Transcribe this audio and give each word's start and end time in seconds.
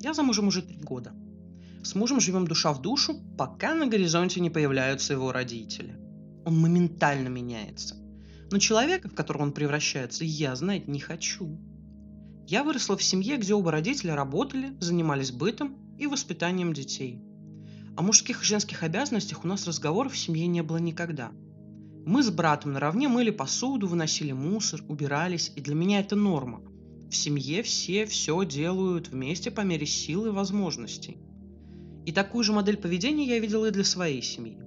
Я 0.00 0.14
замужем 0.14 0.48
уже 0.48 0.62
три 0.62 0.78
года. 0.78 1.12
С 1.82 1.94
мужем 1.94 2.20
живем 2.20 2.46
душа 2.46 2.72
в 2.72 2.80
душу, 2.80 3.14
пока 3.36 3.74
на 3.74 3.86
горизонте 3.86 4.40
не 4.40 4.48
появляются 4.48 5.12
его 5.12 5.30
родители. 5.30 5.94
Он 6.46 6.58
моментально 6.58 7.28
меняется. 7.28 7.96
Но 8.50 8.58
человека, 8.58 9.08
в 9.08 9.14
которого 9.14 9.42
он 9.42 9.52
превращается, 9.52 10.24
я 10.24 10.56
знать 10.56 10.88
не 10.88 11.00
хочу. 11.00 11.60
Я 12.46 12.64
выросла 12.64 12.96
в 12.96 13.02
семье, 13.02 13.36
где 13.36 13.54
оба 13.54 13.70
родителя 13.70 14.16
работали, 14.16 14.74
занимались 14.80 15.32
бытом 15.32 15.76
и 15.98 16.06
воспитанием 16.06 16.72
детей. 16.72 17.22
О 17.96 18.02
мужских 18.02 18.42
и 18.42 18.46
женских 18.46 18.82
обязанностях 18.82 19.44
у 19.44 19.48
нас 19.48 19.66
разговоров 19.66 20.14
в 20.14 20.18
семье 20.18 20.46
не 20.46 20.62
было 20.62 20.78
никогда. 20.78 21.30
Мы 22.06 22.22
с 22.22 22.30
братом 22.30 22.72
наравне 22.72 23.08
мыли 23.08 23.30
посуду, 23.30 23.86
выносили 23.86 24.32
мусор, 24.32 24.82
убирались, 24.88 25.52
и 25.54 25.60
для 25.60 25.74
меня 25.74 26.00
это 26.00 26.16
норма. 26.16 26.62
В 27.10 27.16
семье 27.16 27.64
все 27.64 28.06
все 28.06 28.44
делают 28.44 29.08
вместе 29.08 29.50
по 29.50 29.62
мере 29.62 29.84
сил 29.84 30.26
и 30.26 30.30
возможностей. 30.30 31.18
И 32.06 32.12
такую 32.12 32.44
же 32.44 32.52
модель 32.52 32.76
поведения 32.76 33.26
я 33.26 33.40
видела 33.40 33.66
и 33.66 33.72
для 33.72 33.82
своей 33.82 34.22
семьи. 34.22 34.58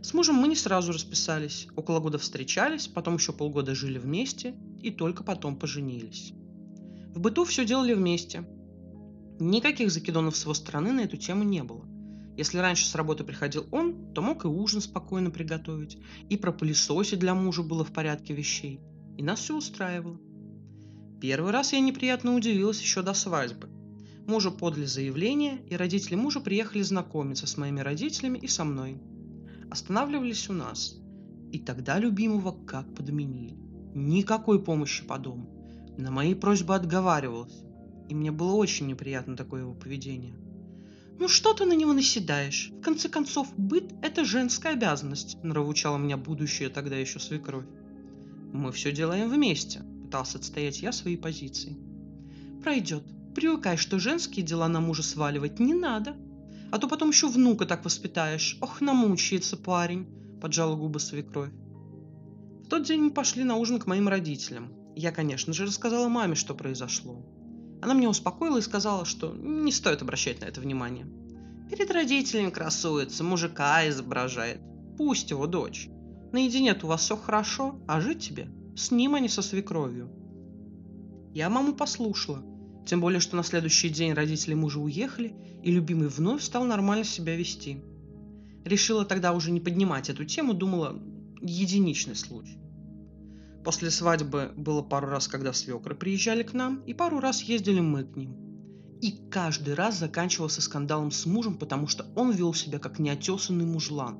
С 0.00 0.14
мужем 0.14 0.36
мы 0.36 0.46
не 0.46 0.54
сразу 0.54 0.92
расписались. 0.92 1.66
Около 1.74 1.98
года 1.98 2.18
встречались, 2.18 2.86
потом 2.86 3.16
еще 3.16 3.32
полгода 3.32 3.74
жили 3.74 3.98
вместе 3.98 4.54
и 4.80 4.92
только 4.92 5.24
потом 5.24 5.56
поженились. 5.56 6.32
В 7.12 7.18
быту 7.18 7.44
все 7.44 7.64
делали 7.64 7.92
вместе. 7.92 8.48
Никаких 9.40 9.90
закидонов 9.90 10.36
с 10.36 10.44
его 10.44 10.54
стороны 10.54 10.92
на 10.92 11.00
эту 11.00 11.16
тему 11.16 11.42
не 11.42 11.64
было. 11.64 11.84
Если 12.36 12.58
раньше 12.58 12.86
с 12.86 12.94
работы 12.94 13.24
приходил 13.24 13.66
он, 13.72 14.12
то 14.14 14.22
мог 14.22 14.44
и 14.44 14.48
ужин 14.48 14.80
спокойно 14.80 15.32
приготовить, 15.32 15.98
и 16.28 16.36
пропылесосить 16.36 17.18
для 17.18 17.34
мужа 17.34 17.64
было 17.64 17.84
в 17.84 17.92
порядке 17.92 18.32
вещей. 18.32 18.80
И 19.16 19.24
нас 19.24 19.40
все 19.40 19.56
устраивало. 19.56 20.20
Первый 21.20 21.50
раз 21.50 21.72
я 21.72 21.80
неприятно 21.80 22.34
удивилась 22.34 22.80
еще 22.80 23.02
до 23.02 23.12
свадьбы. 23.12 23.68
Мужу 24.26 24.52
подали 24.52 24.84
заявление, 24.84 25.60
и 25.68 25.74
родители 25.74 26.14
мужа 26.14 26.40
приехали 26.40 26.82
знакомиться 26.82 27.46
с 27.46 27.56
моими 27.56 27.80
родителями 27.80 28.38
и 28.38 28.46
со 28.46 28.64
мной. 28.64 29.00
Останавливались 29.70 30.48
у 30.48 30.52
нас. 30.52 30.96
И 31.50 31.58
тогда 31.58 31.98
любимого 31.98 32.52
как 32.66 32.94
подменили. 32.94 33.56
Никакой 33.94 34.62
помощи 34.62 35.04
по 35.04 35.18
дому. 35.18 35.48
На 35.96 36.10
мои 36.10 36.34
просьбы 36.34 36.74
отговаривался. 36.74 37.64
И 38.08 38.14
мне 38.14 38.30
было 38.30 38.52
очень 38.52 38.86
неприятно 38.86 39.36
такое 39.36 39.62
его 39.62 39.74
поведение. 39.74 40.34
«Ну 41.18 41.26
что 41.26 41.52
ты 41.52 41.64
на 41.64 41.72
него 41.72 41.92
наседаешь? 41.92 42.70
В 42.78 42.80
конце 42.80 43.08
концов, 43.08 43.48
быт– 43.56 43.92
это 44.02 44.24
женская 44.24 44.74
обязанность»,– 44.74 45.36
нравучала 45.42 45.98
меня 45.98 46.16
будущее 46.16 46.68
тогда 46.68 46.96
еще 46.96 47.18
свекровь. 47.18 47.66
«Мы 48.52 48.70
все 48.70 48.92
делаем 48.92 49.28
вместе»,– 49.28 49.82
пытался 50.08 50.38
отстоять 50.38 50.80
я 50.80 50.90
свои 50.90 51.18
позиции. 51.18 51.76
«Пройдет. 52.62 53.04
Привыкай, 53.34 53.76
что 53.76 53.98
женские 53.98 54.44
дела 54.44 54.66
на 54.66 54.80
мужа 54.80 55.02
сваливать 55.02 55.60
не 55.60 55.74
надо. 55.74 56.16
А 56.72 56.78
то 56.78 56.88
потом 56.88 57.10
еще 57.10 57.28
внука 57.28 57.66
так 57.66 57.84
воспитаешь. 57.84 58.56
Ох, 58.62 58.80
намучается 58.80 59.58
парень»,– 59.58 60.06
поджала 60.40 60.76
губы 60.76 60.98
свекровь. 60.98 61.52
В 62.64 62.68
тот 62.70 62.84
день 62.84 63.02
мы 63.02 63.10
пошли 63.10 63.44
на 63.44 63.56
ужин 63.56 63.78
к 63.78 63.86
моим 63.86 64.08
родителям. 64.08 64.72
Я, 64.96 65.12
конечно 65.12 65.52
же, 65.52 65.66
рассказала 65.66 66.08
маме, 66.08 66.34
что 66.34 66.54
произошло. 66.54 67.22
Она 67.82 67.92
меня 67.92 68.08
успокоила 68.08 68.56
и 68.58 68.62
сказала, 68.62 69.04
что 69.04 69.34
не 69.34 69.72
стоит 69.72 70.00
обращать 70.00 70.40
на 70.40 70.46
это 70.46 70.62
внимание. 70.62 71.06
Перед 71.68 71.90
родителями 71.90 72.48
красуется, 72.48 73.24
мужика 73.24 73.86
изображает. 73.86 74.62
Пусть 74.96 75.30
его 75.30 75.46
дочь. 75.46 75.88
наедине 76.32 76.74
у 76.82 76.86
вас 76.86 77.02
все 77.02 77.16
хорошо, 77.16 77.78
а 77.86 78.00
жить 78.00 78.26
тебе 78.26 78.48
с 78.78 78.90
ним, 78.90 79.14
а 79.14 79.20
не 79.20 79.28
со 79.28 79.42
свекровью. 79.42 80.08
Я 81.34 81.50
маму 81.50 81.74
послушала. 81.74 82.42
Тем 82.86 83.00
более, 83.00 83.20
что 83.20 83.36
на 83.36 83.42
следующий 83.42 83.90
день 83.90 84.14
родители 84.14 84.54
мужа 84.54 84.80
уехали, 84.80 85.34
и 85.62 85.70
любимый 85.70 86.08
вновь 86.08 86.42
стал 86.42 86.64
нормально 86.64 87.04
себя 87.04 87.36
вести. 87.36 87.82
Решила 88.64 89.04
тогда 89.04 89.32
уже 89.32 89.50
не 89.50 89.60
поднимать 89.60 90.08
эту 90.08 90.24
тему, 90.24 90.54
думала, 90.54 90.98
единичный 91.42 92.16
случай. 92.16 92.58
После 93.64 93.90
свадьбы 93.90 94.52
было 94.56 94.82
пару 94.82 95.08
раз, 95.08 95.28
когда 95.28 95.52
свекры 95.52 95.94
приезжали 95.94 96.42
к 96.42 96.54
нам, 96.54 96.82
и 96.86 96.94
пару 96.94 97.20
раз 97.20 97.42
ездили 97.42 97.80
мы 97.80 98.04
к 98.04 98.16
ним. 98.16 98.36
И 99.02 99.28
каждый 99.30 99.74
раз 99.74 99.98
заканчивался 99.98 100.62
скандалом 100.62 101.10
с 101.10 101.26
мужем, 101.26 101.58
потому 101.58 101.86
что 101.86 102.06
он 102.16 102.30
вел 102.30 102.54
себя 102.54 102.78
как 102.78 102.98
неотесанный 102.98 103.66
мужлан. 103.66 104.18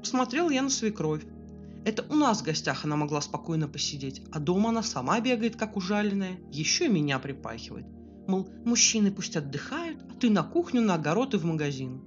Посмотрел 0.00 0.50
я 0.50 0.62
на 0.62 0.70
свекровь. 0.70 1.24
Это 1.88 2.04
у 2.10 2.14
нас 2.14 2.42
в 2.42 2.44
гостях 2.44 2.84
она 2.84 2.96
могла 2.96 3.22
спокойно 3.22 3.66
посидеть, 3.66 4.20
а 4.30 4.40
дома 4.40 4.68
она 4.68 4.82
сама 4.82 5.18
бегает, 5.20 5.56
как 5.56 5.76
ужаленная, 5.76 6.38
еще 6.52 6.84
и 6.84 6.90
меня 6.90 7.18
припахивает. 7.18 7.86
Мол, 8.26 8.50
мужчины 8.66 9.10
пусть 9.10 9.36
отдыхают, 9.36 10.02
а 10.10 10.14
ты 10.20 10.28
на 10.28 10.42
кухню, 10.42 10.82
на 10.82 10.96
огород 10.96 11.32
и 11.32 11.38
в 11.38 11.46
магазин. 11.46 12.02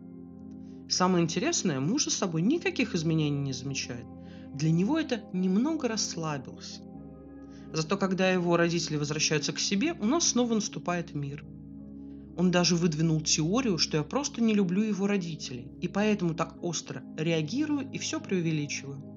Самое 0.87 1.23
интересное, 1.23 1.79
муж 1.79 2.05
за 2.05 2.11
собой 2.11 2.43
никаких 2.43 2.93
изменений 2.93 3.39
не 3.39 3.53
замечает– 3.53 4.05
для 4.53 4.71
него 4.71 4.99
это 4.99 5.23
немного 5.31 5.87
расслабился. 5.87 6.81
Зато 7.73 7.97
когда 7.97 8.29
его 8.29 8.57
родители 8.57 8.97
возвращаются 8.97 9.53
к 9.53 9.59
себе, 9.59 9.93
у 9.93 10.05
нас 10.05 10.27
снова 10.27 10.55
наступает 10.55 11.15
мир. 11.15 11.45
Он 12.37 12.51
даже 12.51 12.75
выдвинул 12.75 13.21
теорию, 13.21 13.77
что 13.77 13.97
я 13.97 14.03
просто 14.03 14.41
не 14.41 14.53
люблю 14.53 14.83
его 14.83 15.07
родителей, 15.07 15.71
и 15.79 15.87
поэтому 15.87 16.33
так 16.33 16.61
остро 16.61 17.01
реагирую 17.17 17.89
и 17.91 17.97
все 17.97 18.19
преувеличиваю. 18.19 19.10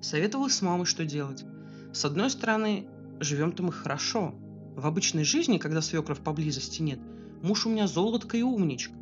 Советовал 0.00 0.48
с 0.48 0.62
мамой, 0.62 0.86
что 0.86 1.04
делать. 1.04 1.44
С 1.92 2.04
одной 2.04 2.30
стороны, 2.30 2.86
живем-то 3.20 3.62
мы 3.62 3.72
хорошо. 3.72 4.34
В 4.76 4.86
обычной 4.86 5.24
жизни, 5.24 5.58
когда 5.58 5.82
свекров 5.82 6.20
поблизости 6.20 6.82
нет, 6.82 7.00
муж 7.42 7.66
у 7.66 7.70
меня 7.70 7.86
золотко 7.86 8.36
и 8.36 8.42
умничка. 8.42 8.94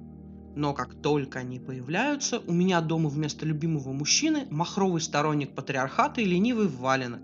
Но 0.56 0.72
как 0.72 0.94
только 0.94 1.40
они 1.40 1.60
появляются, 1.60 2.38
у 2.38 2.52
меня 2.52 2.80
дома 2.80 3.10
вместо 3.10 3.44
любимого 3.44 3.92
мужчины 3.92 4.46
махровый 4.50 5.02
сторонник 5.02 5.54
патриархата 5.54 6.22
и 6.22 6.24
ленивый 6.24 6.66
валенок. 6.66 7.20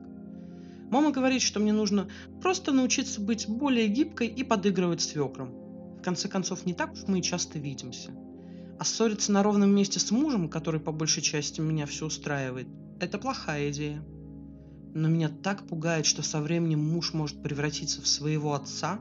Мама 0.91 1.11
говорит, 1.11 1.41
что 1.41 1.59
мне 1.59 1.73
нужно 1.73 2.09
просто 2.43 2.73
научиться 2.73 3.23
быть 3.23 3.49
более 3.49 3.89
гибкой 3.89 4.27
и 4.27 4.45
подыгрывать 4.45 5.01
свекрам. 5.01 5.49
В 5.99 6.03
конце 6.03 6.29
концов, 6.29 6.67
не 6.67 6.75
так 6.75 6.93
уж 6.93 7.05
мы 7.07 7.21
и 7.21 7.23
часто 7.23 7.59
видимся. 7.59 8.11
А 8.79 8.85
ссориться 8.85 9.33
на 9.33 9.43
ровном 9.43 9.75
месте 9.75 9.99
с 9.99 10.11
мужем, 10.11 10.51
который 10.51 10.81
по 10.81 10.93
большей 10.93 11.23
части 11.23 11.63
меня 11.63 11.87
все 11.87 12.05
устраивает, 12.05 12.67
это 13.03 13.19
плохая 13.19 13.71
идея. 13.71 14.03
Но 14.95 15.09
меня 15.09 15.29
так 15.29 15.67
пугает, 15.67 16.07
что 16.07 16.23
со 16.23 16.41
временем 16.41 16.81
муж 16.81 17.15
может 17.15 17.43
превратиться 17.43 18.01
в 18.01 18.07
своего 18.07 18.55
отца, 18.55 19.01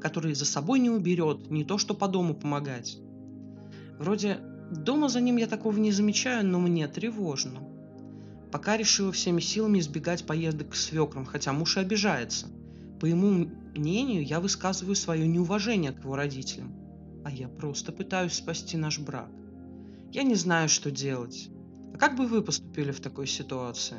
который 0.00 0.34
за 0.34 0.44
собой 0.44 0.78
не 0.78 0.90
уберет, 0.90 1.50
не 1.50 1.64
то 1.64 1.78
что 1.78 1.94
по 1.94 2.08
дому 2.08 2.34
помогать. 2.34 2.98
Вроде 3.98 4.38
дома 4.70 5.08
за 5.08 5.20
ним 5.20 5.36
я 5.36 5.46
такого 5.46 5.78
не 5.78 5.92
замечаю, 5.92 6.46
но 6.46 6.58
мне 6.58 6.86
тревожно. 6.88 7.60
Пока 8.52 8.76
решила 8.76 9.12
всеми 9.12 9.40
силами 9.40 9.78
избегать 9.78 10.26
поездок 10.26 10.70
к 10.70 10.74
свекрам, 10.74 11.24
хотя 11.24 11.52
муж 11.52 11.76
и 11.76 11.80
обижается. 11.80 12.48
По 12.98 13.06
ему 13.06 13.48
мнению, 13.74 14.24
я 14.24 14.40
высказываю 14.40 14.96
свое 14.96 15.26
неуважение 15.26 15.92
к 15.92 16.00
его 16.00 16.16
родителям. 16.16 16.74
А 17.24 17.30
я 17.30 17.48
просто 17.48 17.92
пытаюсь 17.92 18.34
спасти 18.34 18.76
наш 18.76 18.98
брак. 18.98 19.30
Я 20.10 20.24
не 20.24 20.34
знаю, 20.34 20.68
что 20.68 20.90
делать. 20.90 21.50
А 21.94 21.98
как 21.98 22.16
бы 22.16 22.26
вы 22.26 22.42
поступили 22.42 22.92
в 22.92 23.00
такой 23.00 23.26
ситуации? 23.26 23.98